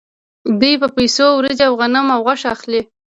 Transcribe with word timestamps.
دوی 0.59 0.73
په 0.81 0.87
پیسو 0.95 1.25
وریجې 1.33 1.63
او 1.67 1.73
غنم 1.79 2.07
او 2.15 2.19
غوښه 2.25 2.47
اخلي 2.55 2.81